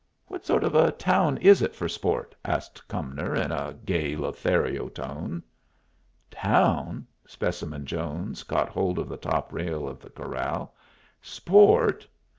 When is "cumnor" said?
2.87-3.35